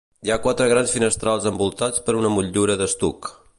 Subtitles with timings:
[0.27, 3.33] Hi ha quatre grans finestrals envoltats per una motllura d'estuc.